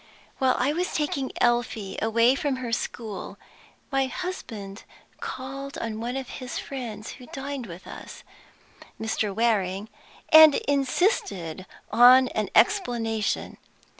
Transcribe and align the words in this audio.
While 0.39 0.55
I 0.57 0.73
was 0.73 0.95
taking 0.95 1.31
Elfie 1.39 1.99
away 2.01 2.33
from 2.33 2.55
her 2.55 2.71
school, 2.71 3.37
my 3.91 4.07
husband 4.07 4.81
called 5.19 5.77
on 5.77 5.99
one 5.99 6.17
of 6.17 6.27
his 6.41 6.57
friends 6.57 7.11
who 7.11 7.27
dined 7.27 7.67
with 7.67 7.85
us 7.85 8.23
(Mr. 8.99 9.31
Waring), 9.31 9.89
and 10.29 10.55
insisted 10.55 11.67
on 11.91 12.29
an 12.29 12.49
explanation. 12.55 13.57